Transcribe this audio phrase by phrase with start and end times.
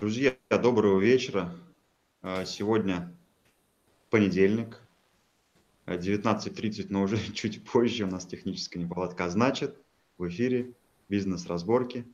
[0.00, 1.54] Друзья, доброго вечера.
[2.20, 3.16] А, Сегодня
[4.10, 4.82] понедельник,
[5.86, 9.24] а, 19.30, но уже чуть позже у нас техническая неполадка.
[9.24, 9.78] А значит,
[10.18, 10.74] в эфире
[11.08, 12.04] бизнес-разборки.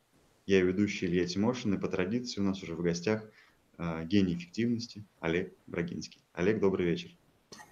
[0.47, 3.25] Я ведущий Илья Тимошин, и по традиции у нас уже в гостях
[3.79, 6.21] а, гений эффективности Олег Брагинский.
[6.35, 7.11] Олег, добрый вечер.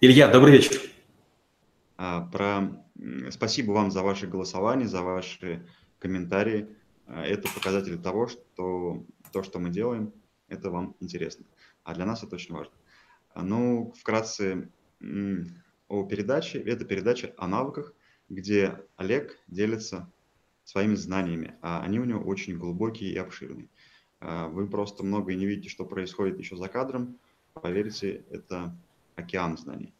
[0.01, 0.77] Илья, добрый вечер.
[1.95, 2.83] А, Про...
[3.29, 5.65] Спасибо вам за ваши голосования, за ваши
[5.99, 6.67] комментарии.
[7.07, 10.13] А, Это показатель того, что то, что мы делаем,
[10.47, 11.45] это вам интересно.
[11.83, 12.73] А для нас это очень важно.
[13.35, 14.69] Ну, вкратце
[15.87, 16.59] о передаче.
[16.59, 17.93] Это передача о навыках,
[18.29, 20.11] где Олег делится
[20.63, 23.67] своими знаниями, а они у него очень глубокие и обширные.
[24.19, 27.17] А, Вы просто многое не видите, что происходит еще за кадром.
[27.53, 28.75] Поверьте, это
[29.15, 29.93] океан знаний.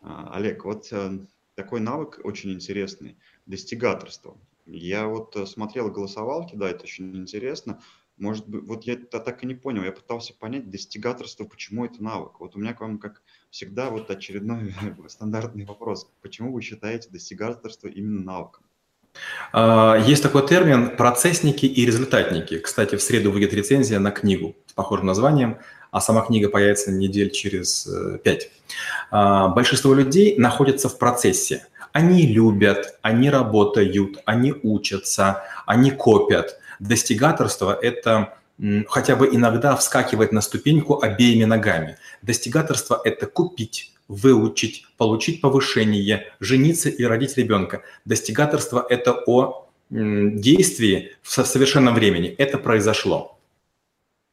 [0.00, 1.20] А, Олег, вот э,
[1.54, 3.16] такой навык очень интересный–
[3.50, 4.38] достигаторство.
[4.66, 7.80] Я вот э, смотрел голосовалки, да, это очень интересно.
[8.20, 12.02] Может быть, вот я это так и не понял, я пытался понять достигаторство, почему это
[12.02, 12.38] навык.
[12.38, 14.74] Вот у меня к вам, как всегда, вот очередной
[15.08, 16.06] стандартный вопрос.
[16.20, 18.64] Почему вы считаете достигаторство именно навыком?
[19.52, 22.58] А, Есть такой термин «процессники и результатники».
[22.58, 25.58] Кстати, в среду выйдет рецензия на книгу с похожим названием,
[25.90, 28.50] а сама книга появится недель через э, пять.
[29.10, 31.66] А, Большинство людей находятся в процессе.
[31.92, 36.59] Они любят, они работают, они учатся, они копят.
[36.80, 38.36] Достигаторство– это
[38.88, 41.96] хотя бы иногда вскакивать на ступеньку обеими ногами.
[42.22, 47.82] Достигаторство– это купить, выучить, получить повышение, жениться и родить ребенка.
[48.04, 52.28] Достигаторство– это о действии в со- совершенном времени.
[52.28, 53.38] Это произошло.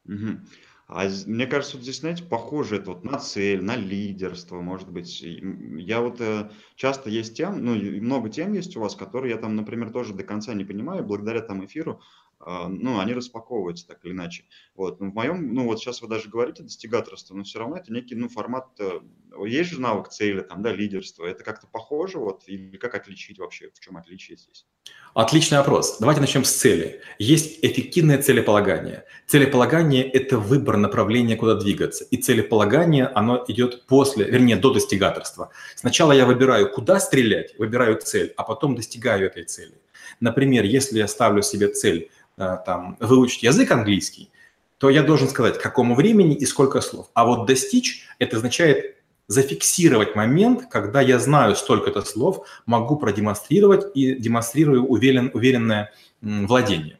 [0.04, 0.46] Мгм.
[0.88, 5.20] А мне кажется, вот здесь, знаете, похоже это вот на цель, на лидерство, может быть.
[5.20, 9.54] Я вот э, часто есть тем, ну, много тем есть у вас, которые я там,
[9.54, 12.00] например, тоже до конца не понимаю, благодаря там эфиру,
[12.46, 14.44] ну, они распаковываются так или иначе.
[14.74, 17.92] Вот, ну, в моем, ну, вот сейчас вы даже говорите достигаторство, но все равно это
[17.92, 19.00] некий, ну, формат, э,
[19.46, 23.70] есть же навык цели, там, да, лидерство, это как-то похоже, вот, или как отличить вообще,
[23.74, 24.66] в чем отличие здесь?
[25.14, 25.98] Отличный вопрос.
[25.98, 27.02] Давайте начнем с цели.
[27.18, 29.04] Есть эффективное целеполагание.
[29.26, 32.04] Целеполагание– это выбор направления, куда двигаться.
[32.04, 35.50] И целеполагание, оно идет после, вернее, до достигаторства.
[35.74, 39.74] Сначала я выбираю, куда стрелять, выбираю цель, а потом достигаю этой цели.
[40.20, 44.30] Например, если я ставлю себе цель там, выучить язык английский,
[44.78, 47.10] то я должен сказать, к какому времени и сколько слов.
[47.14, 54.14] А вот достичь– это означает зафиксировать момент, когда я знаю столько-то слов, могу продемонстрировать и
[54.14, 56.98] демонстрирую уверен, уверенное владение.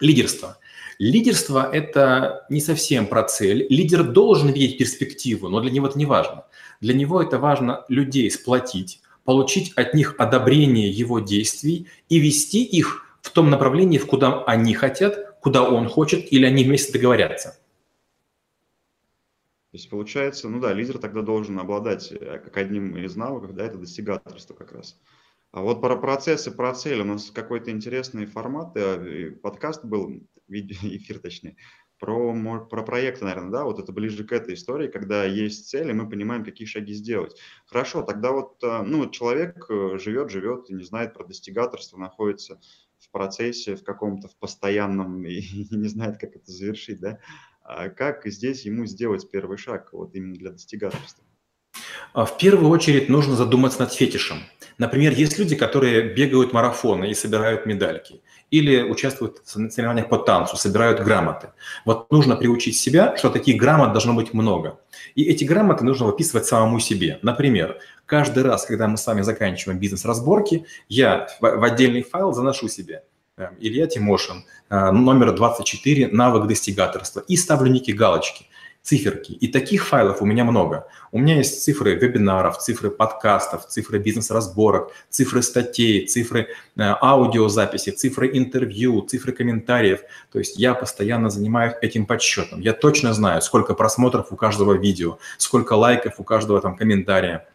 [0.00, 0.58] Лидерство.
[0.98, 3.66] Лидерство– это не совсем про цель.
[3.70, 6.44] Лидер должен видеть перспективу, но для него это не важно.
[6.80, 13.07] Для него это важно людей сплотить, получить от них одобрение его действий и вести их
[13.28, 17.50] в том направлении, в куда они хотят, куда он хочет, или они вместе договорятся.
[19.70, 23.66] То есть получается, ну да, лидер тогда должен обладать э, как одним из навыков, да,
[23.66, 24.98] это достигаторство как раз.
[25.52, 31.18] А вот про процессы, про цели у нас какой-то интересный формат, э, подкаст был, эфир
[31.18, 31.56] точнее,
[31.98, 32.32] про,
[32.64, 36.46] про проекты, наверное, да, вот это ближе к этой истории, когда есть цели, мы понимаем,
[36.46, 37.36] какие шаги сделать.
[37.66, 42.58] Хорошо, тогда вот, э, ну, человек живет, живет и не знает про достигаторство, находится
[43.00, 47.18] в процессе, в каком-то, в постоянном, и не знает, как это завершить, да,
[47.62, 51.24] а как здесь ему сделать первый шаг вот именно для достигаторства?
[52.14, 54.38] А В первую очередь нужно задуматься над фетишем.
[54.78, 60.56] Например, есть люди, которые бегают марафоны и собирают медальки, или участвуют в соревнованиях по танцу,
[60.56, 61.50] собирают грамоты.
[61.84, 64.80] Вот нужно приучить себя, что таких грамот должно быть много.
[65.14, 67.18] И эти грамоты нужно выписывать самому себе.
[67.22, 73.04] Например, каждый раз, когда мы с вами заканчиваем бизнес-разборки, я в отдельный файл заношу себе
[73.36, 78.47] э, Илья Тимошин, э, номер 24, навык достигаторства, и ставлю некие галочки
[78.88, 79.32] циферки.
[79.32, 80.86] И таких файлов у меня много.
[81.12, 88.30] У меня есть цифры вебинаров, цифры подкастов, цифры бизнес-разборок, цифры статей, цифры э, аудиозаписи, цифры
[88.32, 90.00] интервью, цифры комментариев.
[90.32, 92.62] То есть я постоянно занимаюсь этим подсчетом.
[92.62, 97.46] Я точно знаю, сколько просмотров у каждого видео, сколько лайков у каждого там комментария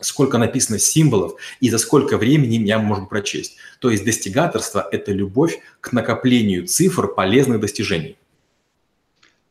[0.00, 3.56] сколько написано символов и за сколько времени я могу прочесть.
[3.78, 8.16] То есть достигаторство– это любовь к накоплению цифр полезных достижений.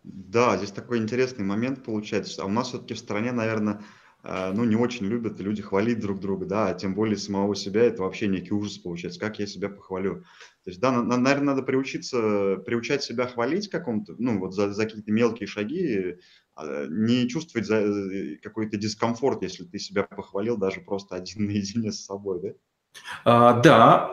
[0.07, 2.41] Да, здесь такой интересный момент получается.
[2.43, 3.81] А у нас все-таки в стране, наверное,
[4.23, 7.83] э, ну, не очень любят люди хвалить друг друга, да, а тем более самого себя,
[7.83, 10.21] это вообще некий ужас получается, как я себя похвалю.
[10.63, 15.11] То есть, да, наверное, надо приучиться, приучать себя хвалить какому-то, ну, вот за, за какие-то
[15.11, 16.17] мелкие шаги,
[16.53, 22.05] а, не чувствовать э, какой-то дискомфорт, если ты себя похвалил даже просто один наедине с
[22.05, 22.49] собой, да?
[23.23, 24.11] А, да,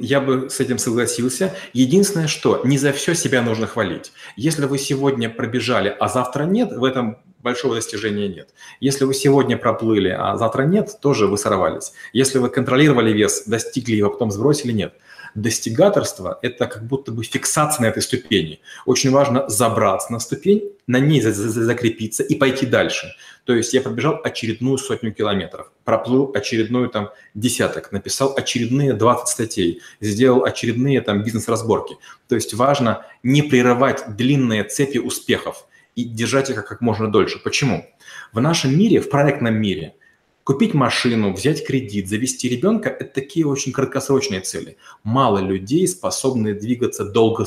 [0.00, 1.54] я бы с этим согласился.
[1.72, 4.12] Единственное, что не за все себя нужно хвалить.
[4.36, 8.50] Если вы сегодня пробежали, а завтра нет, в этом большого достижения нет.
[8.80, 11.92] Если вы сегодня проплыли, а завтра нет, тоже вы сорвались.
[12.12, 14.94] Если вы контролировали вес, достигли его, потом сбросили, нет.
[15.34, 18.60] Достигаторство– это как будто бы фиксация на этой ступени.
[18.86, 23.12] Очень важно забраться на ступень, на ней закрепиться и пойти дальше.
[23.44, 29.80] То есть я пробежал очередную сотню километров, проплыл очередную там десяток, написал очередные 20 статей,
[30.00, 31.96] сделал очередные там бизнес-разборки.
[32.28, 35.66] То есть важно не прерывать длинные цепи успехов
[35.96, 37.40] и держать их как можно дольше.
[37.42, 37.84] Почему?
[38.32, 39.94] В нашем мире, в проектном мире–
[40.44, 44.76] Купить машину, взять кредит, завести ребенка– это такие очень краткосрочные цели.
[45.02, 47.10] Мало людей способны двигаться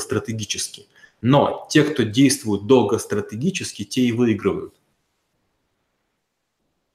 [1.20, 2.98] Но те, кто действует долго
[3.84, 4.74] те и выигрывают.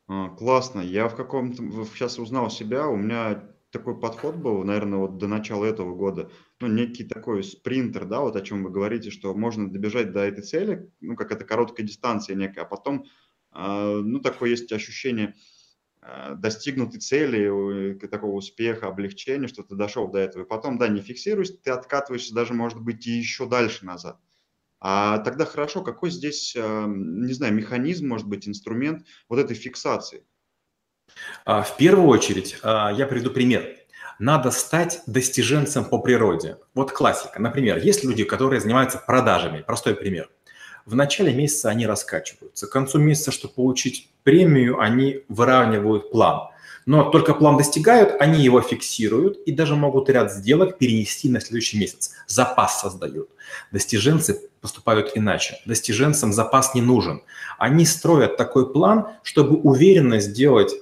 [0.10, 0.82] А, классно.
[0.82, 1.64] Я в каком-то
[1.94, 2.90] сейчас узнал себя.
[2.90, 3.42] У меня
[3.72, 6.30] такой подход был, наверное, вот до начала этого года.
[6.60, 10.44] Ну, некий такой спринтер, да, вот о чем вы говорите, что можно добежать до этой
[10.44, 13.06] цели, ну, как это короткая дистанция некая, а потом,
[13.52, 15.36] а, ну, такое есть ощущение–
[16.06, 20.44] Э, достигнутой цели, такого успеха, облегчения, что ты дошел до этого.
[20.44, 24.20] И потом, да, не фиксируешься, ты откатываешься даже, может быть, и еще дальше назад.
[24.82, 30.26] А тогда хорошо, какой здесь, э, не знаю, механизм, может быть, инструмент вот этой фиксации?
[31.46, 33.78] А, в первую очередь, я приведу пример.
[34.20, 36.58] Надо стать достиженцем по природе.
[36.74, 37.42] Вот классика.
[37.42, 39.62] Например, есть люди, которые занимаются продажами.
[39.62, 40.30] Простой пример–
[40.86, 42.68] в начале месяца они раскачиваются.
[42.68, 46.50] К концу месяца, чтобы получить премию, они выравнивают план.
[46.86, 51.80] Но только план достигают, они его фиксируют и даже могут ряд сделок перенести на следующий
[51.80, 52.12] месяц.
[52.28, 53.30] Запас создают.
[53.72, 55.60] Достиженцы поступают иначе.
[55.66, 57.22] Достиженцам запас не нужен.
[57.58, 60.74] Они строят такой план, чтобы уверенно сделать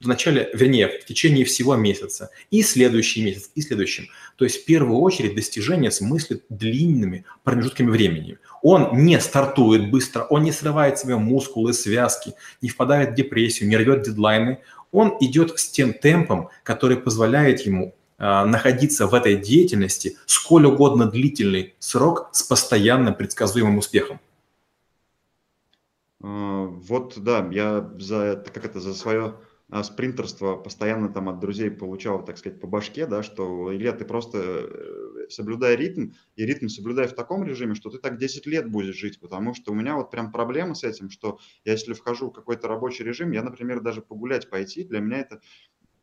[0.00, 4.06] в начале, вернее, в течение всего месяца, и следующий месяц, и следующим.
[4.36, 8.38] То есть в первую очередь достижение смыслит длинными промежутками времени.
[8.62, 12.32] Он не стартует быстро, он не срывает себе мускулы, связки,
[12.62, 14.60] не впадает в депрессию, не рвет дедлайны.
[14.90, 21.10] Он идет с тем темпом, который позволяет ему э, находиться в этой деятельности сколь угодно
[21.10, 24.18] длительный срок с постоянным предсказуемым успехом.
[26.22, 29.49] А, вот, да, я за, как это, за свое а,
[29.84, 34.38] спринтерство постоянно там от друзей получал, так сказать, по башке, да, что, Илья, ты просто
[34.38, 38.96] э, соблюдай ритм, и ритм соблюдай в таком режиме, что ты так 10 лет будешь
[38.96, 42.32] жить, потому что у меня вот прям проблема с этим, что я если вхожу в
[42.32, 45.40] какой-то рабочий режим, я, например, даже погулять пойти, для меня это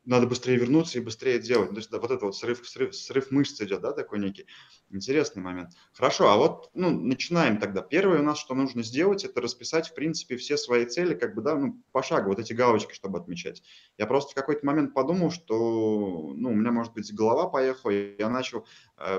[0.07, 1.69] надо быстрее вернуться и быстрее делать.
[1.71, 4.47] То есть да, вот это вот срыв, срыв, срыв мышц идет, да, такой некий
[4.89, 5.71] интересный момент.
[5.93, 7.81] Хорошо, а вот ну, начинаем тогда.
[7.81, 11.41] Первое у нас, что нужно сделать, это расписать, в принципе, все свои цели, как бы,
[11.41, 13.61] да, ну, пошагово, вот эти галочки, чтобы отмечать.
[13.97, 18.15] Я просто в какой-то момент подумал, что, ну, у меня, может быть, голова поехала, и
[18.17, 18.65] я начал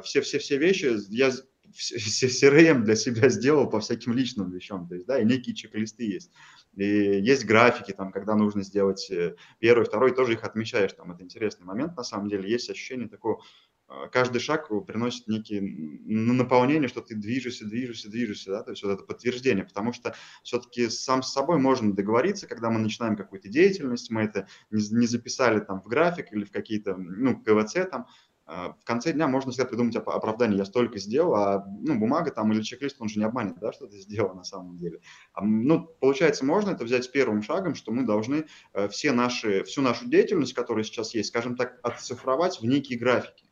[0.02, 1.30] все-все-все э, вещи, я
[1.72, 6.30] CRM для себя сделал по всяким личным вещам, то есть, да, и некие чек-листы есть.
[6.76, 11.22] И есть графики, там, когда нужно сделать э, первый, второй, тоже их отмечаешь, там, это
[11.22, 13.42] интересный момент, на самом деле, есть ощущение такого,
[13.88, 18.92] а, каждый шаг приносит некие наполнение, что ты движешься, движешься, движешься, да, то есть вот
[18.92, 24.10] это подтверждение, потому что все-таки сам с собой можно договориться, когда мы начинаем какую-то деятельность,
[24.10, 28.06] мы это не записали там в график или в какие-то, ну, КВЦ там,
[28.48, 32.62] в конце дня можно всегда придумать оправдание, я столько сделал, а ну, бумага там или
[32.62, 35.00] чек-лист, он же не обманет, да, что ты сделал на самом деле.
[35.34, 39.82] А, ну, получается, можно это взять первым шагом, что мы должны э, все наши, всю
[39.82, 43.47] нашу деятельность, которая сейчас есть, скажем так, отцифровать в некие графики.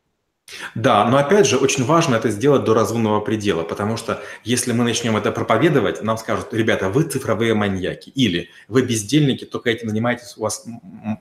[0.75, 4.85] Да, но опять же, очень важно это сделать до разумного предела, потому что если мы
[4.85, 10.37] начнем это проповедовать, нам скажут, ребята, вы цифровые маньяки, или вы бездельники, только этим занимаетесь,
[10.37, 10.65] у вас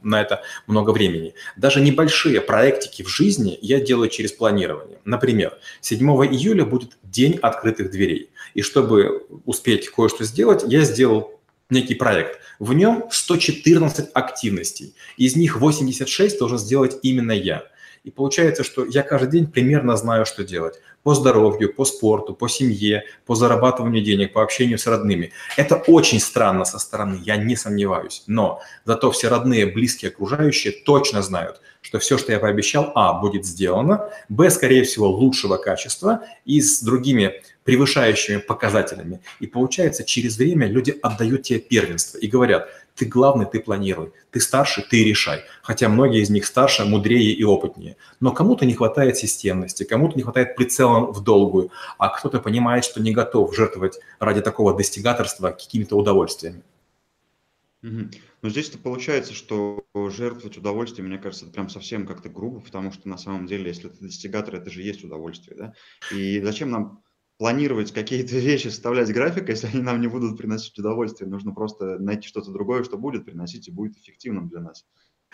[0.02, 1.34] на это много времени.
[1.56, 4.98] Даже небольшие проектики в жизни я делаю через планирование.
[5.04, 8.30] Например, 7 июля будет день открытых дверей.
[8.54, 12.38] И чтобы успеть кое-что сделать, я сделал некий проект.
[12.60, 14.94] В нем 114 активностей.
[15.16, 17.64] Из них 86 должен сделать именно я.
[18.06, 20.78] И получается, что я каждый день примерно знаю, что делать.
[21.02, 25.32] По здоровью, по спорту, по семье, по зарабатыванию денег, по общению с родными.
[25.56, 28.22] Это очень странно со стороны, я не сомневаюсь.
[28.28, 33.44] Но зато все родные, близкие, окружающие точно знают, что все, что я пообещал, а, будет
[33.44, 39.20] сделано, б, скорее всего, лучшего качества и с другими превышающими показателями.
[39.40, 44.12] И получается, через время люди отдают тебе первенство и говорят, ты главный, ты планируй.
[44.30, 45.42] Ты старше, ты решай.
[45.62, 47.96] Хотя многие из них старше, мудрее и опытнее.
[48.20, 53.02] Но кому-то не хватает системности, кому-то не хватает прицела в долгую, а кто-то понимает, что
[53.02, 56.62] не готов жертвовать ради такого достигаторства какими-то удовольствиями.
[57.82, 63.08] Но здесь-то получается, что жертвовать удовольствием, мне кажется, это прям совсем как-то грубо, потому что
[63.08, 65.72] на самом деле, если ты достигатор, это же есть удовольствие, да?
[66.10, 67.02] И зачем нам
[67.38, 71.30] планировать какие-то вещи, составлять график, если они нам не будут приносить удовольствие?
[71.30, 74.84] Нужно просто найти что-то другое, что будет приносить и будет эффективным для нас.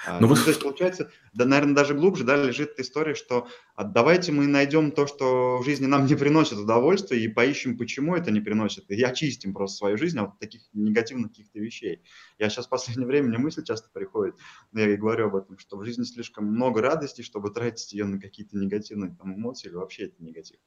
[0.05, 0.43] А, ну, ну, вот...
[0.43, 4.47] то есть, получается, да, наверное, даже глубже да, лежит эта история, что а, давайте мы
[4.47, 8.91] найдем то, что в жизни нам не приносит удовольствия, и поищем, почему это не приносит,
[8.91, 12.03] и очистим просто свою жизнь от таких негативных каких-то вещей.
[12.39, 14.35] Я сейчас в последнее время, мне мысль часто приходит,
[14.73, 18.07] но я и говорю об этом, что в жизни слишком много радости, чтобы тратить ее
[18.07, 20.59] на какие-то негативные там, эмоции или вообще это негатив.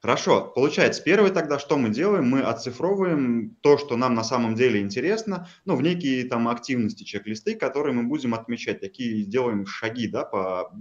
[0.00, 4.80] Хорошо, получается, первое тогда, что мы делаем, мы оцифровываем то, что нам на самом деле
[4.80, 10.24] интересно, ну, в некие там активности, чек-листы, которые мы будем отмечать, такие делаем шаги, да,
[10.24, 10.72] по,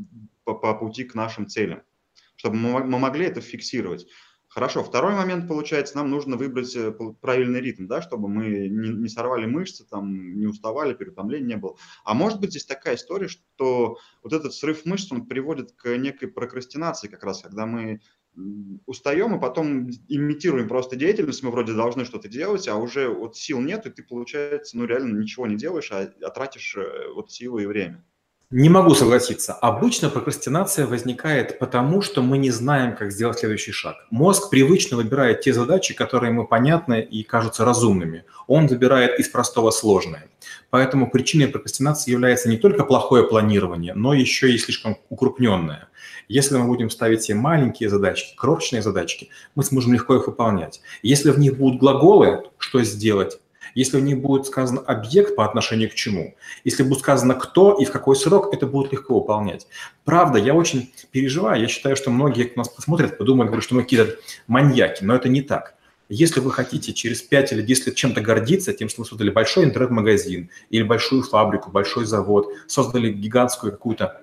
[0.46, 1.84] по, по пути к нашим целям,
[2.38, 4.08] чтобы мы, мы могли это фиксировать.
[4.48, 9.08] Хорошо, второй момент, получается, нам нужно выбрать э, правильный ритм, да, чтобы мы не, не
[9.08, 11.76] сорвали мышцы, там, не уставали, переутомления не было.
[12.04, 16.30] А может быть здесь такая история, что вот этот срыв мышц, он приводит к некой
[16.30, 18.02] прокрастинации как раз, когда мы
[18.86, 23.60] устаем, и потом имитируем просто деятельность, мы вроде должны что-то делать, а уже вот сил
[23.62, 27.64] нет, и ты, получается, ну реально ничего не делаешь, а, а тратишь э, вот силы
[27.64, 28.06] и время.
[28.52, 29.54] Не могу согласиться.
[29.54, 34.08] Обычно прокрастинация возникает потому, что мы не знаем, как сделать следующий шаг.
[34.10, 38.24] Мозг привычно выбирает те задачи, которые ему понятны и кажутся разумными.
[38.48, 40.28] Он выбирает из простого сложное.
[40.72, 45.88] Поэтому причиной прокрастинации является не только плохое планирование, но еще и слишком укрупненное.
[46.28, 50.82] Если мы будем ставить себе маленькие задачки, крошечные задачки, мы сможем легко их выполнять.
[51.04, 53.40] Если в них будут глаголы, что сделать,
[53.80, 57.92] если них будет сказан объект по отношению к чему, если будет сказано кто и в
[57.92, 59.68] какой срок, это будет легко выполнять.
[60.04, 63.84] Правда, я очень переживаю, я считаю, что многие, кто нас посмотрят, подумают, говорят, что мы
[63.84, 64.18] какие-то
[64.48, 65.76] маньяки, но это не так.
[66.10, 69.64] Если вы хотите через 5 или 10 лет чем-то гордиться, тем, что вы создали большой
[69.64, 74.22] интернет-магазин или большую фабрику, большой завод, создали гигантскую какую-то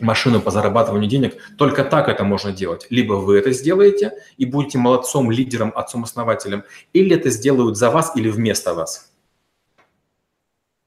[0.00, 2.86] машину по зарабатыванию денег, только так это можно делать.
[2.90, 8.28] Либо вы это сделаете и будете молодцом, лидером, отцом-основателем, или это сделают за вас или
[8.28, 9.12] вместо вас.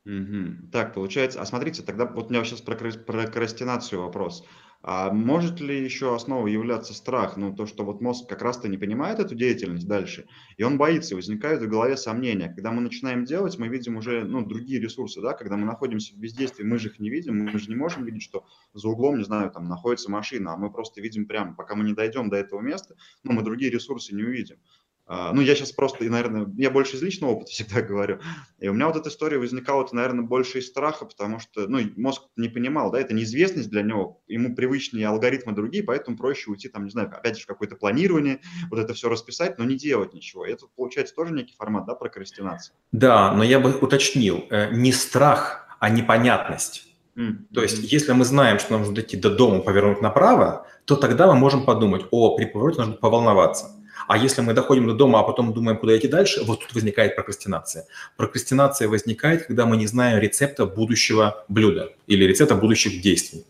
[0.05, 0.69] Угу.
[0.71, 4.45] Так, получается, а смотрите, тогда вот у меня сейчас про прокрастинацию вопрос.
[4.81, 7.37] А может ли еще основой являться страх?
[7.37, 10.27] Ну, то, что вот мозг как раз-то не понимает эту деятельность дальше,
[10.57, 12.49] и он боится, возникают в голове сомнения.
[12.49, 16.17] Когда мы начинаем делать, мы видим уже ну, другие ресурсы, да, когда мы находимся в
[16.17, 19.23] бездействии, мы же их не видим, мы же не можем видеть, что за углом, не
[19.23, 22.61] знаю, там находится машина, а мы просто видим прямо, пока мы не дойдем до этого
[22.61, 24.57] места, ну, мы другие ресурсы не увидим.
[25.07, 28.19] А, ну, я сейчас просто, наверное, я больше из личного опыта всегда говорю.
[28.59, 31.79] И у меня вот эта история возникала, это, наверное, больше из страха, потому что, ну,
[31.95, 36.69] мозг не понимал, да, это неизвестность для него, ему привычные алгоритмы другие, поэтому проще уйти,
[36.69, 40.13] там, не знаю, опять же, в какое-то планирование, вот это все расписать, но не делать
[40.13, 40.45] ничего.
[40.45, 42.73] И это, получается, тоже некий формат, да, прокрастинации.
[42.91, 46.87] Да, но я бы уточнил, э, не страх, а непонятность.
[47.15, 47.53] Mm-hmm.
[47.53, 51.27] То есть, если мы знаем, что нам нужно дойти до дома, повернуть направо, то тогда
[51.27, 53.74] мы можем подумать, о, при повороте нужно поволноваться.
[54.07, 57.15] А если мы доходим до дома, а потом думаем, куда идти дальше, вот тут возникает
[57.15, 57.85] прокрастинация.
[58.17, 63.45] Прокрастинация возникает, когда мы не знаем рецепта будущего блюда или рецепта будущих действий.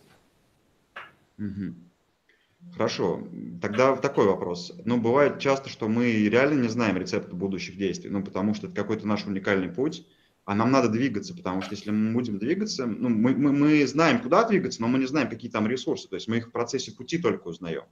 [2.73, 3.25] Хорошо.
[3.61, 4.73] Тогда такой вопрос.
[4.83, 8.75] Ну, бывает часто, что мы реально не знаем рецепта будущих действий, ну, потому что это
[8.75, 10.05] какой-то наш уникальный путь,
[10.43, 14.19] а нам надо двигаться, потому что если мы будем двигаться, ну, мы, мы, мы знаем,
[14.19, 16.91] куда двигаться, но мы не знаем, какие там ресурсы, то есть мы их в процессе
[16.91, 17.83] пути только узнаем.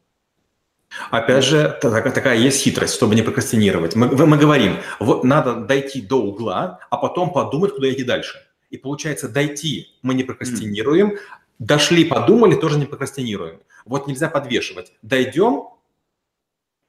[1.09, 3.95] Опять же, такая, есть хитрость, чтобы не прокрастинировать.
[3.95, 8.37] Мы, мы говорим, вот надо дойти до угла, а потом подумать, куда идти дальше.
[8.69, 11.17] И получается, дойти мы не прокрастинируем,
[11.59, 13.59] дошли, подумали, тоже не прокрастинируем.
[13.85, 14.93] Вот нельзя подвешивать.
[15.01, 15.63] Дойдем,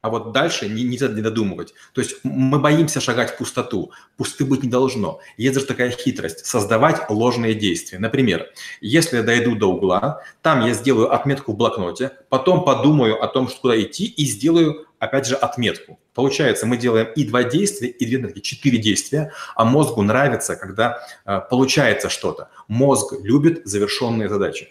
[0.04, 1.72] а вот дальше не, нельзя не додумывать.
[1.94, 3.90] То есть мы боимся шагать в пустоту.
[4.18, 5.20] Пусты быть не должно.
[5.38, 7.98] Есть даже такая хитрость– создавать ложные действия.
[7.98, 8.46] Например,
[8.82, 13.48] если я дойду до угла, там я сделаю отметку в блокноте, потом подумаю о том,
[13.48, 15.98] что куда идти, и сделаю, опять же, отметку.
[16.12, 20.98] Получается, мы делаем и два действия, и две, такие четыре действия, а мозгу нравится, когда
[21.24, 22.50] э, получается что-то.
[22.68, 24.68] Мозг любит завершенные задачи.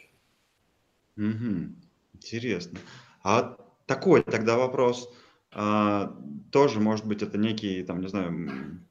[1.17, 1.73] Угу.
[2.13, 2.77] Интересно.
[3.23, 5.09] А такой тогда вопрос–
[5.53, 6.15] а,
[6.51, 8.83] тоже, может быть, это некий, там, не знаю,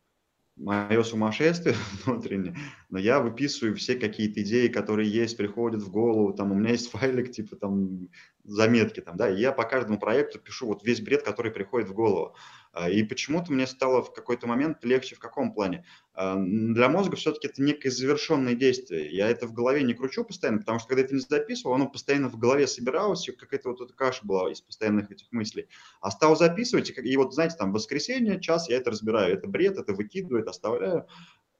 [0.56, 2.56] мое сумасшествие внутреннее,
[2.90, 6.90] но я выписываю все какие-то идеи, которые есть, приходят в голову, там у меня есть
[6.90, 8.08] файлик, типа там
[8.44, 11.94] заметки, там, да, и я по каждому проекту пишу вот весь бред, который приходит в
[11.94, 12.36] голову.
[12.72, 15.84] А, и почему-то мне стало в какой-то момент легче в каком плане?
[16.14, 19.14] А, для мозга все-таки это некое завершенное действие.
[19.14, 22.28] Я это в голове не кручу постоянно, потому что когда это не записывал, оно постоянно
[22.28, 25.68] в голове собиралось, и какая-то вот эта каша была из постоянных этих мыслей.
[26.00, 29.34] А стал записывать, и, вот, знаете, там, воскресенье, час я это разбираю.
[29.34, 31.06] Это бред, это выкидываю, это оставляю.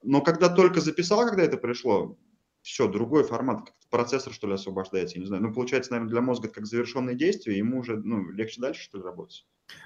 [0.02, 2.16] но когда только записал, когда это пришло,
[2.62, 5.42] все, другой формат, как процессор, что ли, освобождается, я не знаю.
[5.42, 8.98] Ну, получается, наверное, для мозга это как завершенное действие, ему уже, ну, легче дальше, что
[8.98, 9.44] ли, работать.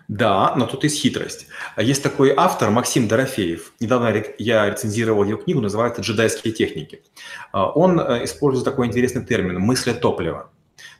[0.08, 1.48] Да, но тут есть хитрость.
[1.76, 3.72] Есть такой автор Максим Дорофеев.
[3.80, 7.02] Недавно я рецензировал его книгу, называется «Джедайские техники».
[7.52, 10.50] А, он э, использует такой интересный термин «мысля топлива».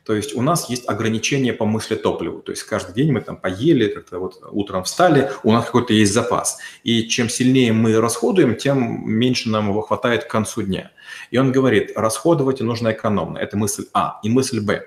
[0.07, 2.41] То есть у нас есть ограничение по мысли топливу.
[2.41, 6.13] То есть каждый день мы там поели, как-то вот утром встали, у нас какой-то есть
[6.13, 6.59] запас.
[6.83, 10.91] И чем сильнее мы расходуем, тем меньше нам его хватает к концу дня.
[11.29, 13.37] И он говорит, расходовать нужно экономно.
[13.37, 14.21] Это мысль А.
[14.23, 14.81] И мысль Б.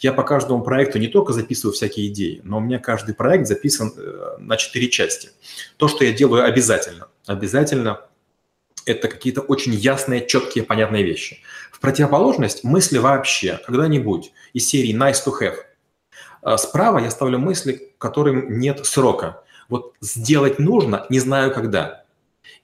[0.00, 3.92] Я по каждому проекту не только записываю всякие идеи, но у меня каждый проект записан
[3.94, 5.28] э, на четыре части.
[5.76, 7.08] То, что я делаю обязательно.
[7.26, 8.00] Обязательно
[8.86, 11.40] это какие-то очень ясные, четкие, понятные вещи.
[11.70, 15.56] В противоположность мысли вообще когда-нибудь из серии nice to have.
[16.42, 19.42] А справа я ставлю мысли, которым нет срока.
[19.68, 22.04] Вот сделать нужно, не знаю когда.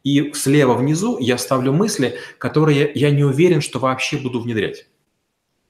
[0.05, 4.87] И слева внизу я ставлю мысли, которые я не уверен, что вообще буду внедрять.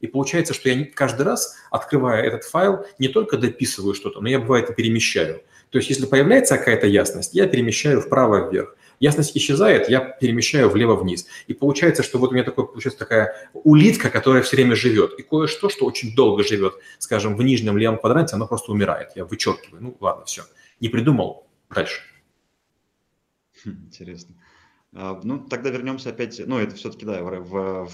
[0.00, 4.38] И получается, что я каждый раз, открывая этот файл, не только дописываю что-то, но я,
[4.38, 5.42] бывает, и перемещаю.
[5.70, 8.76] То есть, если появляется какая-то ясность, я перемещаю вправо-вверх.
[9.00, 11.26] Ясность исчезает, я перемещаю влево-вниз.
[11.46, 15.18] И получается, что вот у меня такой, получается такая улитка, которая все время живет.
[15.18, 19.10] И кое-что, что очень долго живет, скажем, в нижнем левом квадранте, оно просто умирает.
[19.14, 19.82] Я вычеркиваю.
[19.82, 20.42] Ну, ладно, все.
[20.80, 22.00] Не придумал, дальше.
[23.64, 24.34] Хм, интересно.
[24.92, 27.90] А, ну, тогда вернемся опять, ну, это все-таки, да, в, в,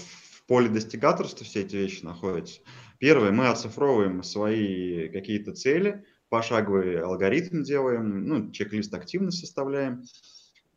[0.47, 2.61] поле достигаторства все эти вещи находятся.
[2.99, 10.03] Первое, мы оцифровываем свои какие-то цели, пошаговый алгоритм делаем, ну, чек-лист активность составляем.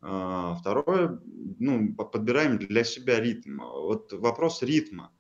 [0.01, 1.21] А, второе,
[1.59, 3.61] ну, подбираем для себя ритм.
[3.61, 5.13] Вот вопрос ритма.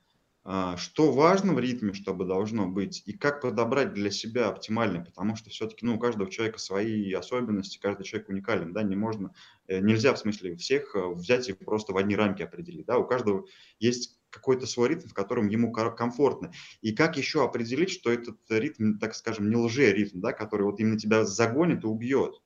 [0.50, 5.36] А, что важно в ритме, чтобы должно быть, и как подобрать для себя оптимальный, потому
[5.36, 9.34] что все-таки ну, у каждого человека свои особенности, каждый человек уникален, да, не можно,
[9.66, 13.06] э, нельзя в смысле всех э, взять и просто в одни рамки определить, да, у
[13.06, 13.44] каждого
[13.78, 16.50] есть какой-то свой ритм, в котором ему комфортно.
[16.80, 20.98] И как еще определить, что этот ритм, так скажем, не лже-ритм, да, который вот именно
[20.98, 22.40] тебя загонит и убьет?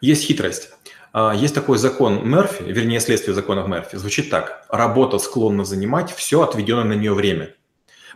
[0.00, 0.70] Есть хитрость.
[1.12, 3.96] А, есть такой закон Мерфи, вернее, следствие закона Мерфи.
[3.96, 4.64] Звучит так.
[4.68, 7.54] Работа склонна занимать все отведенное на нее время.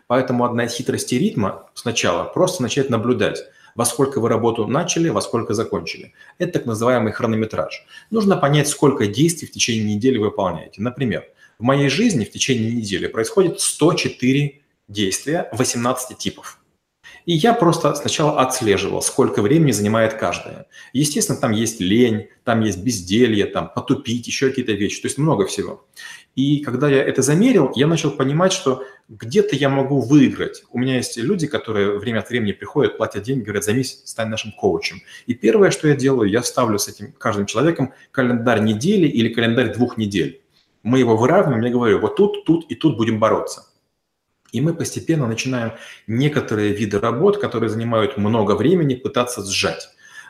[0.06, 3.42] Поэтому одна из хитростей ритма сначала просто начать наблюдать,
[3.74, 6.14] во сколько вы работу начали, во сколько закончили.
[6.38, 7.84] Это так называемый хронометраж.
[8.10, 10.80] Нужно понять, сколько действий в течение недели вы выполняете.
[10.80, 11.24] Например,
[11.58, 16.58] в моей жизни в течение недели происходит 104 действия 18 типов.
[17.26, 20.66] И я просто сначала отслеживал, сколько времени занимает каждое.
[20.92, 25.46] Естественно, там есть лень, там есть безделье, там потупить, еще какие-то вещи, то есть много
[25.46, 25.86] всего.
[26.36, 30.64] И когда я это замерил, я начал понимать, что где-то я могу выиграть.
[30.70, 34.52] У меня есть люди, которые время от времени приходят, платят деньги, говорят, займись, стань нашим
[34.52, 35.00] коучем.
[35.26, 39.72] И первое, что я делаю, я ставлю с этим каждым человеком календарь недели или календарь
[39.72, 40.42] двух недель.
[40.82, 43.65] Мы его выравниваем, я говорю, вот тут, тут и тут будем бороться.
[44.52, 45.72] И мы постепенно начинаем
[46.06, 49.88] некоторые виды работ, которые занимают много времени, пытаться сжать.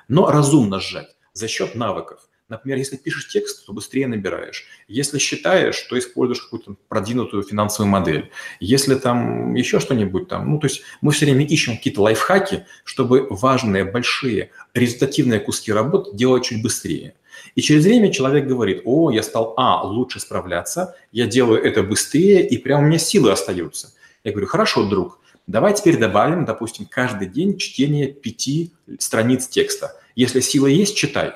[0.09, 2.21] Но разумно сжать за счет навыков.
[2.49, 4.67] Например, если пишешь текст, то быстрее набираешь.
[4.87, 8.31] Если считаешь, то используешь какую-то продвинутую финансовую модель.
[8.61, 13.27] Если там еще что-нибудь там, ну то есть мы все время ищем какие-то лайфхаки, чтобы
[13.31, 17.15] важные, большие, результативные куски работ делать чуть быстрее.
[17.57, 22.47] И через время человек говорит, о, я стал, а, лучше справляться, я делаю это быстрее,
[22.47, 23.93] и прям у меня силы остаются.
[24.27, 30.01] Я говорю, хорошо, друг, давай теперь добавим, допустим, каждый день чтение пяти страниц текста.
[30.17, 31.33] Если сила есть, читай.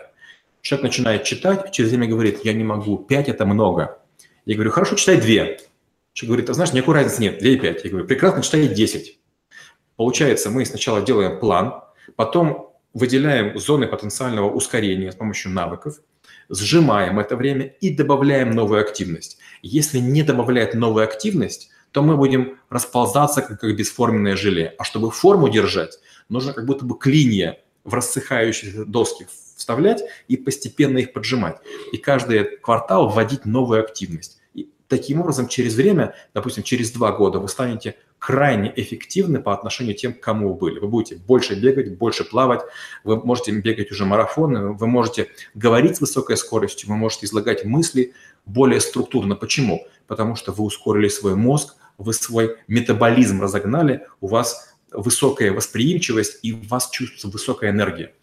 [0.61, 4.01] Человек начинает читать, через время говорит, я не могу, пять– это много.
[4.45, 5.61] Я говорю, хорошо, читай две.
[6.15, 7.85] Человек говорит, а знаешь, никакой разницы нет, две и пять.
[7.85, 9.21] Я говорю, прекрасно, читай десять.
[9.95, 11.85] Получается, мы сначала делаем план,
[12.17, 16.01] потом выделяем зоны потенциального ускорения с помощью навыков,
[16.49, 19.39] сжимаем это время и добавляем новую активность.
[19.63, 24.75] Если не добавляет новую активность, то мы будем расползаться как, как бесформенное желе.
[24.79, 25.99] А чтобы форму держать,
[26.29, 29.27] нужно как будто бы клинья в рассыхающие доски
[29.57, 31.59] вставлять и постепенно их поджимать.
[31.93, 34.41] И каждый квартал вводить новую активность.
[34.55, 39.97] И таким образом через время, допустим, через два года вы станете крайне эффективны по отношению
[39.97, 40.79] к тем, кому вы были.
[40.79, 42.61] Вы будете больше бегать, больше плавать,
[43.03, 48.13] вы можете бегать уже марафоны, вы можете говорить с высокой скоростью, вы можете излагать мысли
[48.45, 49.37] более структурно.
[49.37, 49.87] Почему?
[50.07, 56.53] Потому что вы ускорили свой мозг, вы свой метаболизм разогнали, у вас высокая восприимчивость и
[56.53, 58.15] у вас чувствуется высокая энергия.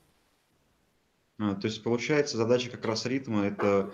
[1.40, 3.92] А, то есть получается задача как раз ритма это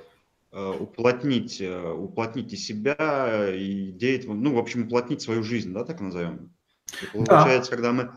[0.52, 5.84] э, уплотнить, э, уплотнить и себя, и деятельность, ну, в общем, уплотнить свою жизнь, да,
[5.84, 6.54] так назовем.
[7.02, 7.76] И получается, да.
[7.76, 8.12] когда мы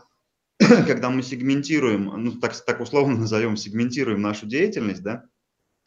[0.87, 5.25] когда мы сегментируем, ну, так, так условно назовем, сегментируем нашу деятельность, да,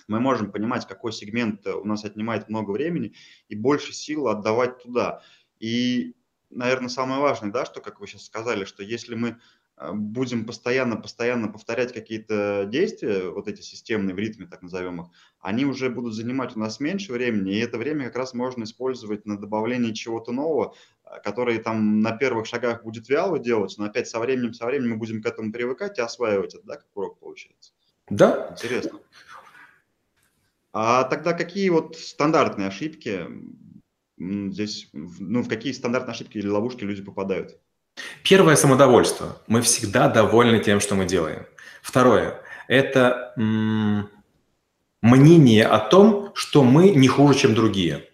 [0.09, 3.15] мы можем понимать, какой сегмент у нас отнимает много времени
[3.49, 5.23] и больше сил отдавать туда.
[5.59, 6.15] И,
[6.51, 9.39] наверное, самое важное, да, что, как вы сейчас сказали, что если мы
[9.81, 15.07] а, будем постоянно-постоянно повторять какие-то действия, вот эти системные в ритме, так назовем их,
[15.41, 19.25] они уже будут занимать у нас меньше времени, и это время как раз можно использовать
[19.25, 24.07] на добавление чего-то нового, а, которое там на первых шагах будет вяло делаться, но опять
[24.07, 27.19] со временем, со временем мы будем к этому привыкать и осваивать это, да, как урок
[27.19, 27.73] получается.
[28.11, 28.49] Да.
[28.51, 28.99] Интересно.
[30.73, 33.27] А тогда какие вот стандартные ошибки
[34.19, 37.59] здесь, ну, в какие стандартные ошибки или ловушки люди попадают?
[38.23, 39.43] Первое– самодовольство.
[39.47, 41.47] Мы всегда довольны тем, что мы делаем.
[41.83, 43.33] Второе– это
[45.03, 48.09] мнение о том, что мы не хуже, чем другие.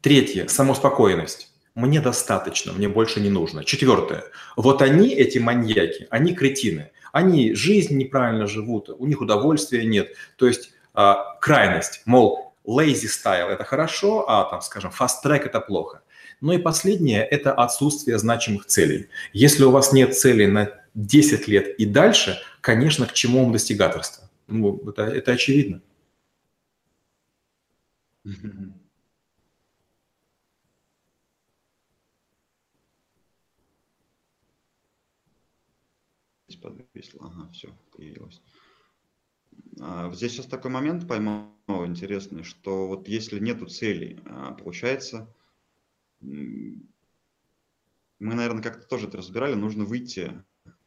[0.00, 1.50] Третье– самоуспокоенность.
[1.74, 3.64] Мне достаточно, мне больше не нужно.
[3.64, 4.24] Четвертое.
[4.56, 6.90] Вот они, эти маньяки, они кретины.
[7.12, 10.14] Они жизнь неправильно живут, у них удовольствия нет.
[10.36, 15.60] То есть э, крайность, мол, lazy style– это хорошо, а там, скажем, fast track– это
[15.60, 16.02] плохо.
[16.40, 19.08] Ну и последнее– это отсутствие значимых целей.
[19.32, 24.28] Если у вас нет целей на 10 лет и дальше, конечно, к чему вам достигаторство?
[24.48, 25.80] Ну, это, это очевидно.
[36.62, 37.26] Подвисло.
[37.26, 38.40] Ага, все, появилось.
[39.80, 41.52] А, здесь сейчас такой момент поймал
[41.86, 45.32] интересный, что вот если нету целей, а, получается,
[46.20, 46.84] мы,
[48.20, 50.44] наверное, как-то тоже это разбирали, нужно выйти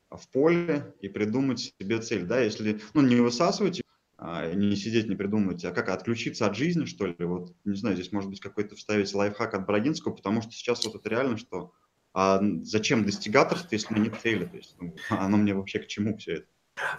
[0.09, 3.81] в поле и придумать себе цель, да, если, ну, не высасывать,
[4.17, 7.95] а, не сидеть, не придумывать, а как отключиться от жизни, что ли, вот, не знаю,
[7.95, 11.73] здесь может быть какой-то вставить лайфхак от Брагинского, потому что сейчас вот это реально, что
[12.13, 16.35] а зачем достигаторство, если нет цели, то есть ну, оно мне вообще к чему все
[16.35, 16.47] это?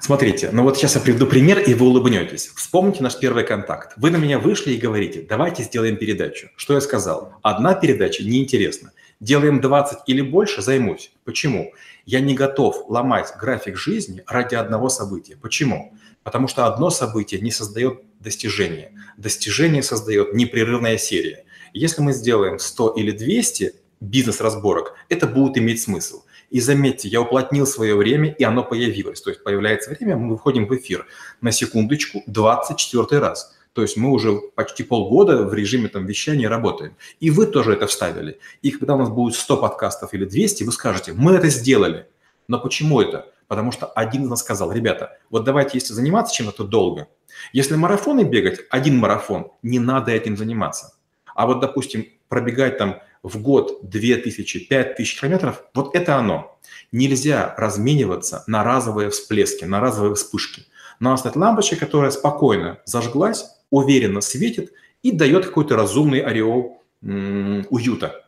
[0.00, 2.48] Смотрите, ну вот сейчас я приведу пример, и вы улыбнетесь.
[2.54, 3.92] Вспомните наш первый контакт.
[3.96, 6.48] Вы на меня вышли и говорите, давайте сделаем передачу.
[6.56, 7.34] Что я сказал?
[7.42, 8.92] Одна передача неинтересна.
[9.20, 11.12] Делаем 20 или больше, займусь.
[11.24, 11.72] Почему?
[12.04, 15.36] Я не готов ломать график жизни ради одного события.
[15.36, 15.94] Почему?
[16.22, 18.92] Потому что одно событие не создает достижения.
[19.16, 21.44] Достижение создает непрерывная серия.
[21.72, 26.22] Если мы сделаем 100 или 200 бизнес-разборок, это будет иметь смысл.
[26.50, 29.20] И заметьте, я уплотнил свое время, и оно появилось.
[29.20, 31.06] То есть появляется время, мы выходим в эфир.
[31.40, 33.56] На секундочку, 24 раз.
[33.72, 36.96] То есть мы уже почти полгода в режиме там вещания работаем.
[37.20, 38.38] И вы тоже это вставили.
[38.62, 42.06] И когда у нас будет 100 подкастов или 200, вы скажете, мы это сделали.
[42.48, 43.30] Но почему это?
[43.48, 47.09] Потому что один из нас сказал, ребята, вот давайте, если заниматься чем-то, то долго.
[47.52, 50.94] Если марафоны бегать, один марафон, не надо этим заниматься.
[51.35, 56.58] А вот, допустим, пробегать там в год 2000, 5000 километров, вот это оно.
[56.92, 60.66] Нельзя размениваться на разовые всплески, на разовые вспышки.
[61.00, 68.26] Надо стать лампочкой, которая спокойно зажглась, уверенно светит и дает какой-то разумный ореол м- уюта.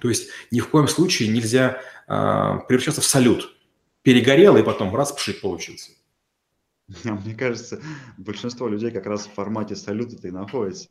[0.00, 3.56] То есть ни в коем случае нельзя э, превращаться в салют.
[4.02, 5.90] Перегорел и потом раз пшик получился.
[7.24, 7.80] Мне кажется,
[8.18, 10.88] большинство людей как раз в формате салюта-то и находится.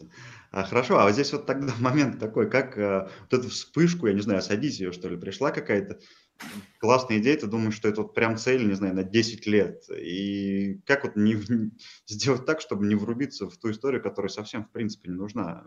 [0.52, 4.14] А, хорошо, а вот здесь вот тогда момент такой, как а, вот эту вспышку, я
[4.14, 6.00] не знаю, осадить ее, что ли, пришла какая-то
[6.80, 9.84] классная идея, ты думаешь, что это вот прям цель, не знаю, на 10 лет.
[9.90, 11.36] И как вот не,
[12.08, 15.66] сделать так, чтобы не врубиться в ту историю, которая совсем, в принципе, не нужна?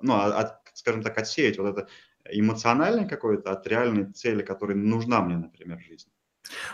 [0.00, 1.88] Ну, а, от, скажем так, отсеять вот это
[2.28, 6.12] эмоциональное какое-то от реальной цели, которая нужна мне, например, в жизни.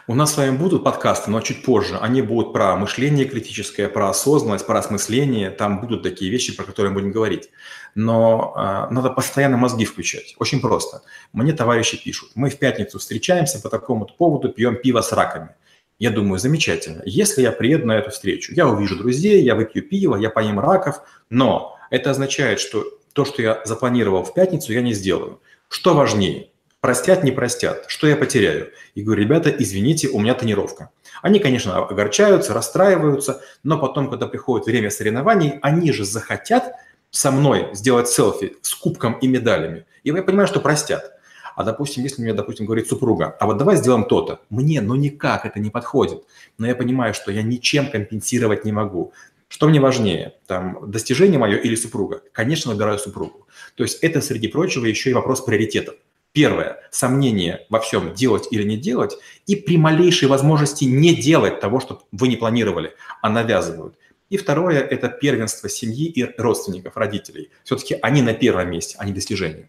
[0.07, 1.99] У нас с вами будут подкасты, но чуть позже.
[1.99, 5.51] Они будут про мышление критическое, про осознанность, про осмысление.
[5.51, 7.51] Там будут такие вещи, про которые мы будем говорить.
[7.95, 10.35] Но э, надо постоянно мозги включать.
[10.39, 11.03] Очень просто.
[11.33, 12.31] Мне товарищи пишут.
[12.35, 15.51] Мы в пятницу встречаемся по такому-то поводу, пьем пиво с раками.
[15.99, 17.03] Я думаю, замечательно.
[17.05, 21.01] Если я приеду на эту встречу, я увижу друзей, я выпью пиво, я поем раков,
[21.29, 25.41] но это означает, что то, что я запланировал в пятницу, я не сделаю.
[25.69, 26.51] Что важнее?
[26.81, 27.87] Простят, не простят.
[27.89, 28.71] Что я потеряю?
[28.95, 30.91] И говорю, ребята, извините, у меня тренировка.
[31.23, 36.75] Они, конечно, огорчаются, расстраиваются, но потом, когда приходит время соревнований, они же захотят
[37.11, 39.87] со мной сделать селфи с кубком и медалями.
[40.05, 41.19] И я понимаю, что простят.
[41.57, 44.41] А, допустим, если мне, допустим, говорит супруга, а вот давай сделаем то-то.
[44.49, 46.23] Мне, ну никак это не подходит.
[46.59, 49.13] Но я понимаю, что я ничем компенсировать не могу.
[49.49, 52.23] Что мне важнее, там, достижение мое или супруга?
[52.31, 53.49] Конечно, выбираю супругу.
[53.75, 55.97] То есть это, среди прочего, еще и вопрос приоритетов.
[56.39, 61.81] Первое– сомнение во всем, делать или не делать, и при малейшей возможности не делать того,
[61.81, 63.99] что вы не планировали, а навязывают.
[64.31, 67.51] И второе– это первенство семьи и родственников, родителей.
[67.65, 69.69] Все-таки они на первом месте, а не достижения.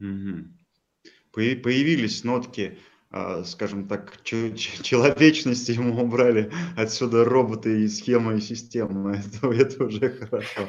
[0.00, 0.46] Угу.
[1.32, 2.78] Появились нотки
[3.12, 9.20] а, скажем так, человечности ему убрали отсюда роботы и схемы и системы.
[9.42, 10.68] Это, это уже хорошо.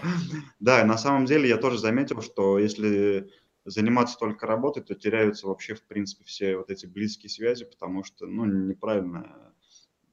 [0.59, 3.29] Да, на самом деле я тоже заметил, что если
[3.65, 8.25] заниматься только работой, то теряются вообще, в принципе, все вот эти близкие связи, потому что,
[8.25, 9.53] ну, неправильно,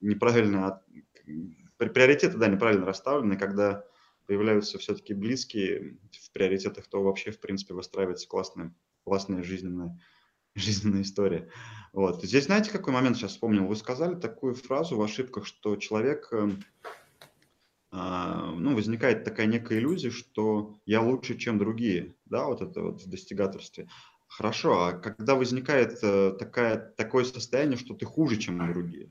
[0.00, 0.82] неправильно,
[1.76, 3.84] приоритеты, да, неправильно расставлены, когда
[4.26, 9.98] появляются все-таки близкие в приоритетах, то вообще, в принципе, выстраивается классная, классная жизненная,
[10.54, 11.50] жизненная история.
[11.94, 12.22] Вот.
[12.22, 13.66] Здесь знаете, какой момент сейчас вспомнил?
[13.66, 16.62] Вы сказали такую фразу в ошибках, что человек, эм,
[17.90, 23.02] а, ну, возникает такая некая иллюзия, что я лучше, чем другие, да, вот это вот
[23.02, 23.88] в достигаторстве.
[24.28, 29.10] Хорошо, а когда возникает э, такая, такое состояние, что ты хуже, чем другие?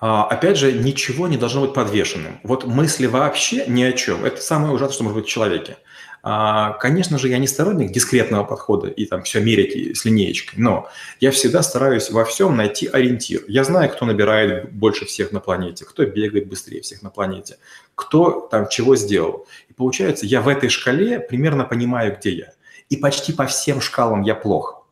[0.00, 2.38] А, опять же, ничего не должно быть подвешенным.
[2.42, 4.24] Вот мысли вообще ни о чем.
[4.24, 5.78] Это самое ужасное, что может быть в человеке.
[6.22, 10.88] А, конечно же, я не сторонник дискретного подхода и там все мерить с линеечкой, но
[11.20, 13.44] я всегда стараюсь во всем найти ориентир.
[13.46, 17.58] Я знаю, кто набирает больше всех на планете, кто бегает быстрее всех на планете,
[17.94, 19.46] кто там чего сделал.
[19.68, 22.52] И получается, я в этой шкале примерно понимаю, где я.
[22.88, 24.83] И почти по всем шкалам я плох.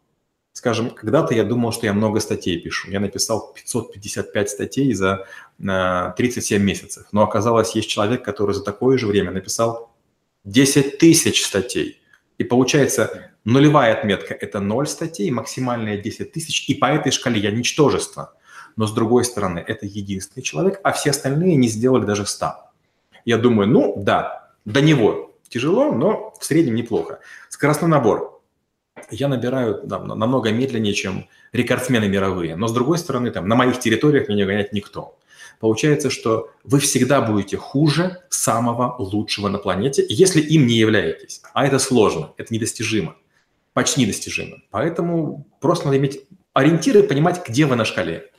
[0.53, 2.91] Скажем, когда-то я думал, что я много статей пишу.
[2.91, 5.27] Я написал 555 статей за
[5.59, 7.07] 37 э, месяцев.
[7.12, 9.91] Но оказалось, есть человек, который за такое же время написал
[10.45, 12.01] 10 тысяч статей.
[12.37, 17.51] И получается, нулевая отметка– это 0 статей, максимальная 10 тысяч, и по этой шкале я
[17.51, 18.35] ничтожество.
[18.77, 22.55] Но с другой стороны, это единственный человек, а все остальные не сделали даже 100.
[23.25, 27.21] Я думаю, ну да, до него тяжело, но в среднем неплохо.
[27.49, 28.42] Скоростной набор.
[29.11, 32.57] Я набираю да, намного медленнее, чем рекордсмены мировые.
[32.57, 35.17] Но с другой стороны, там, на моих территориях меня гонять никто
[35.62, 41.41] получается, что вы всегда будете хуже самого лучшего на планете, если им не являетесь.
[41.55, 43.15] А это сложно, это недостижимо,
[43.73, 44.57] почти недостижимо.
[44.73, 48.32] Поэтому просто надо иметь ориентиры понимать, где вы на шкале.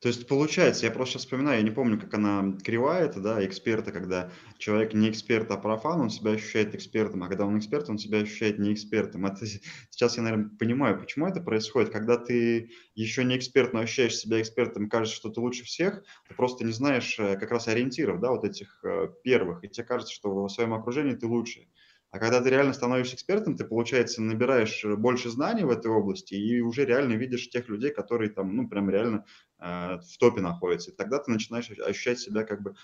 [0.00, 3.44] То есть получается, я просто сейчас вспоминаю, я не помню, как она кривая, это, да,
[3.44, 7.88] эксперта, когда человек не эксперт, а профан, он себя ощущает экспертом, а когда он эксперт,
[7.88, 9.24] он себя ощущает не экспертом.
[9.24, 11.90] Это, сейчас я, наверное, понимаю, почему это происходит.
[11.90, 16.34] Когда ты еще не эксперт, но ощущаешь себя экспертом кажется, что ты лучше всех, ты
[16.34, 20.12] просто не знаешь э, как раз ориентиров, да, вот этих э, первых, и тебе кажется,
[20.12, 21.68] что в своем окружении ты лучше.
[22.16, 26.32] А когда ты реально становишься экспертом, ты, получается, набираешь э, больше знаний в этой области
[26.32, 29.26] и уже реально видишь тех людей, которые там, ну, прям реально
[29.58, 30.90] э, в топе находятся.
[30.92, 32.74] И тогда ты начинаешь ощущать себя как бы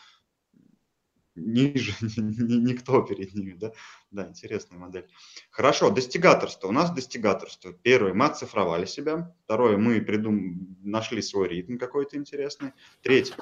[1.34, 3.72] ниже, никто перед ними, да?
[4.10, 5.08] Да, интересная модель.
[5.50, 6.68] Хорошо, достигаторство.
[6.68, 7.72] У нас достигаторство.
[7.72, 9.34] Первое, мы оцифровали себя.
[9.44, 10.76] Второе, мы придум...
[10.82, 12.72] нашли свой ритм какой-то интересный.
[13.00, 13.34] Третье,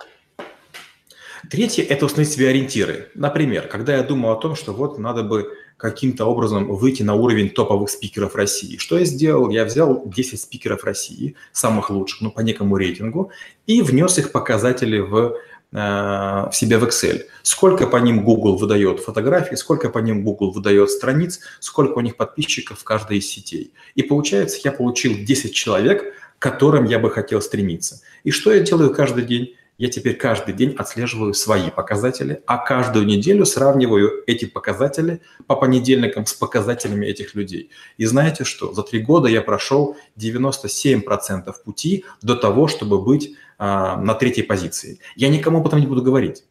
[1.48, 3.11] Третье– это установить себе ориентиры.
[3.14, 7.49] Например, когда я думал о том, что вот надо бы каким-то образом выйти на уровень
[7.49, 8.77] топовых спикеров России.
[8.77, 9.49] Что я сделал?
[9.49, 13.31] Я взял 10 спикеров России, самых лучших, ну, по некому рейтингу,
[13.66, 15.37] и внес их показатели в,
[15.73, 17.23] э, в себе в Excel.
[17.43, 22.16] Сколько по ним Google выдает фотографий, сколько по ним Google выдает страниц, сколько у них
[22.16, 23.73] подписчиков в каждой из сетей.
[23.95, 28.03] И получается, я получил 10 человек, к которым я бы хотел стремиться.
[28.23, 29.55] И что я делаю каждый день?
[29.81, 36.27] Я теперь каждый день отслеживаю свои показатели, а каждую неделю сравниваю эти показатели по понедельникам
[36.27, 37.71] с показателями этих людей.
[37.97, 38.75] И знаете что?
[38.75, 44.99] За три года я прошел 97% пути до того, чтобы быть а, на третьей позиции.
[45.16, 46.45] Я никому об этом не буду говорить.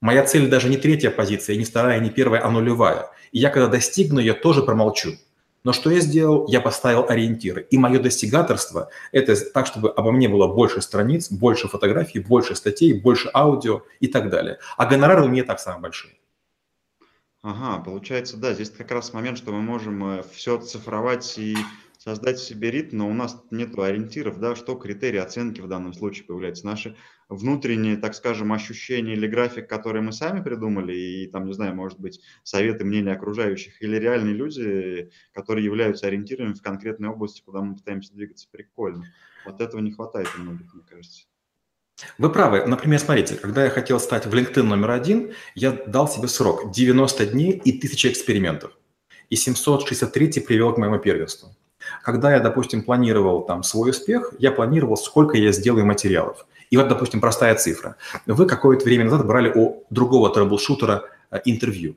[0.00, 3.10] Моя цель даже не третья позиция, не вторая, не первая, а нулевая.
[3.32, 5.14] И я когда достигну, я тоже промолчу.
[5.68, 6.46] Но что я сделал?
[6.48, 7.66] Я поставил ориентиры.
[7.70, 12.94] И мое достигаторство– это так, чтобы обо мне было больше страниц, больше фотографий, больше статей,
[12.94, 14.60] больше аудио и так далее.
[14.78, 16.14] А гонорары у меня так самые большие.
[17.42, 21.54] Ага, получается, да, здесь как раз момент, что мы можем э, все цифровать и
[21.98, 26.24] создать себе ритм, но у нас нет ориентиров, да, что критерии оценки в данном случае
[26.24, 26.64] появляются.
[26.64, 26.96] Наши
[27.28, 31.98] внутренние, так скажем, ощущения или график, который мы сами придумали, и там, не знаю, может
[31.98, 37.74] быть, советы, мнения окружающих, или реальные люди, которые являются ориентирами в конкретной области, куда мы
[37.74, 39.04] пытаемся двигаться, прикольно.
[39.44, 41.24] Вот этого не хватает многих, мне кажется.
[42.16, 42.64] Вы правы.
[42.64, 47.26] Например, смотрите, когда я хотел стать в LinkedIn номер один, я дал себе срок 90
[47.26, 48.78] дней и 1000 экспериментов.
[49.30, 51.56] И 763 привел к моему первенству.
[52.02, 56.46] Когда я, допустим, планировал там свой успех, я планировал, сколько я сделаю материалов.
[56.70, 57.96] И вот, допустим, простая цифра.
[58.26, 61.96] Вы какое-то время назад брали у другого troubleshooter а э, интервью.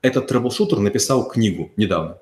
[0.00, 2.18] Этот troubleshooter написал книгу недавно.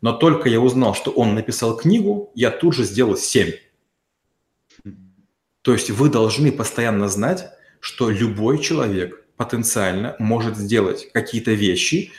[0.00, 3.52] Но только я узнал, что он написал книгу, я тут же сделал 7.
[5.62, 12.12] То есть вы должны постоянно знать, что любой человек потенциально может сделать какие-то вещи,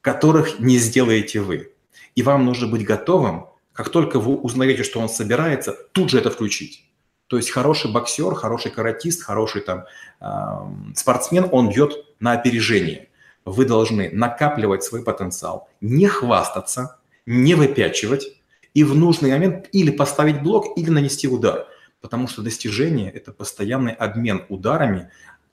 [0.00, 1.72] которых не сделаете вы.
[2.14, 6.30] И вам нужно быть готовым Как только вы узнаете, что он собирается, тут же это
[6.30, 6.84] включить.
[7.26, 9.86] То есть хороший боксер, хороший каратист, хороший там
[10.20, 13.08] э, спортсмен, он бьет на опережение.
[13.44, 18.26] Вы должны накапливать свой потенциал, не хвастаться, не выпячивать
[18.74, 21.66] и в нужный момент или поставить блок, или нанести удар.
[22.00, 25.10] Потому что достижение– это постоянный обмен ударами,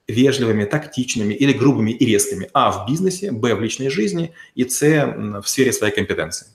[0.07, 2.49] вежливыми, тактичными или грубыми и резкими.
[2.53, 6.47] А в бизнесе, Б в личной жизни и С в сфере своей компетенции.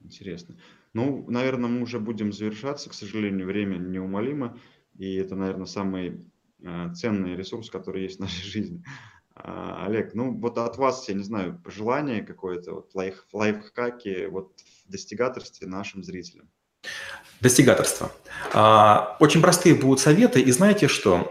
[0.00, 0.56] Интересно.
[0.92, 2.90] Ну, наверное, мы уже будем завершаться.
[2.90, 4.58] К сожалению, время неумолимо.
[4.96, 6.24] И это, наверное, самый
[6.62, 8.82] э, ценный ресурс, который есть в нашей жизни.
[9.34, 14.52] А, Олег, ну вот от вас, я не знаю, пожелание какое-то, вот лайф, лайфхаки вот
[14.86, 16.48] в достигаторстве нашим зрителям.
[17.40, 18.12] Достигаторство.
[18.52, 21.30] А, очень простые будут советы, и знаете что?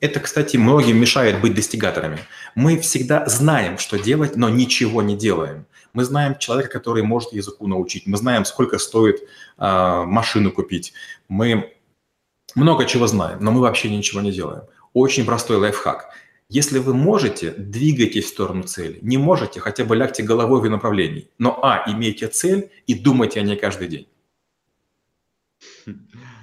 [0.00, 2.18] Это, кстати, многим мешает быть достигаторами.
[2.54, 5.66] Мы всегда знаем, что делать, но ничего не делаем.
[5.98, 8.06] Мы знаем человека, который может языку научить.
[8.06, 10.92] Мы знаем, сколько стоит а, машину купить.
[11.26, 11.74] Мы
[12.54, 14.62] много чего знаем, но мы вообще ничего не делаем.
[14.92, 16.10] Очень простой лайфхак.
[16.48, 19.00] Если вы можете, двигайтесь в сторону цели.
[19.02, 21.30] Не можете, хотя бы лягте головой в ее направлении.
[21.36, 24.06] Но, а, имейте цель и думайте о ней каждый день.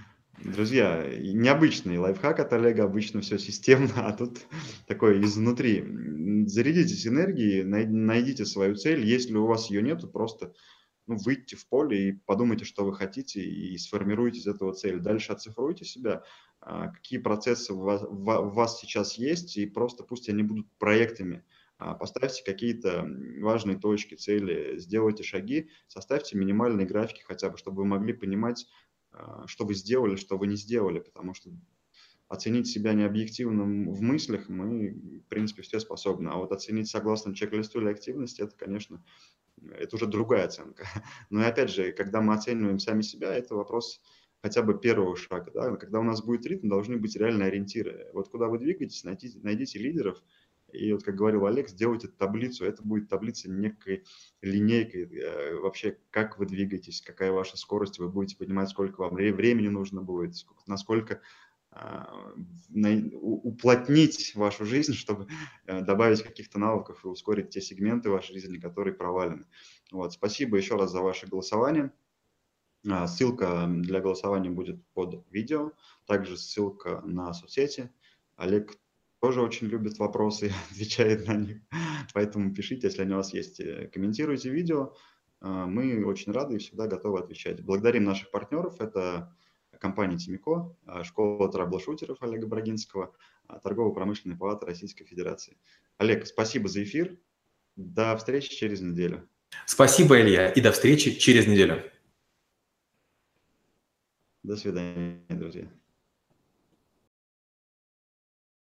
[0.45, 4.41] Друзья, необычный лайфхак от Олега, обычно все системно, а тут
[4.85, 5.83] такое изнутри.
[6.45, 9.03] Зарядитесь энергией, найдите свою цель.
[9.03, 10.53] Если у вас ее нету, просто
[11.07, 14.99] ну, выйдите в поле и подумайте, что вы хотите, и сформируйте из этого цель.
[14.99, 16.21] Дальше оцифруйте себя,
[16.61, 21.43] а, какие процессы у вас, у вас сейчас есть, и просто пусть они будут проектами.
[21.77, 23.05] А, поставьте какие-то
[23.41, 28.67] важные точки, цели, сделайте шаги, составьте минимальные графики хотя бы, чтобы вы могли понимать,
[29.47, 31.51] что вы сделали, что вы не сделали, потому что
[32.27, 36.29] оценить себя необъективным в мыслях мы, в принципе, все способны.
[36.29, 39.03] А вот оценить согласно чек-листу или активности, это, конечно,
[39.71, 40.87] это уже другая оценка.
[41.29, 44.01] Но и опять же, когда мы оцениваем сами себя, это вопрос
[44.41, 45.51] хотя бы первого шага.
[45.53, 45.75] Да?
[45.75, 48.09] Когда у нас будет ритм, должны быть реальные ориентиры.
[48.13, 50.21] Вот куда вы двигаетесь, найдите, найдите лидеров,
[50.75, 52.65] и вот, как говорил Олег, сделайте таблицу.
[52.65, 54.05] Это будет таблица некой
[54.41, 59.67] линейкой э, вообще, как вы двигаетесь, какая ваша скорость, вы будете понимать, сколько вам времени
[59.67, 61.21] нужно будет, сколько, насколько
[61.77, 62.33] а,
[63.21, 65.27] уплотнить вашу жизнь, чтобы
[65.65, 69.45] э, добавить каких-то навыков и ускорить те сегменты вашей жизни, которые провалены.
[69.91, 70.13] Вот.
[70.13, 71.91] Спасибо еще раз за ваше голосование.
[72.89, 75.73] А, ссылка для голосования будет под видео,
[76.05, 77.91] также ссылка на соцсети.
[78.37, 78.77] Олег
[79.25, 81.57] тоже очень любит вопросы, отвечает на них.
[82.13, 83.59] Поэтому пишите, если они у вас есть.
[83.59, 84.93] Э, комментируйте видео.
[85.41, 87.63] А, мы очень рады и всегда готовы отвечать.
[87.63, 88.79] Благодарим наших партнеров.
[88.79, 89.35] Это
[89.79, 93.15] компания Тимико, а, школа траблшутеров Олега Брагинского,
[93.47, 95.57] а, торгово-промышленная палата Российской Федерации.
[95.97, 97.17] Олег, спасибо за эфир.
[97.75, 99.27] До встречи через неделю.
[99.65, 101.81] Спасибо, Илья, и до встречи через неделю.
[104.43, 105.67] До свидания, друзья.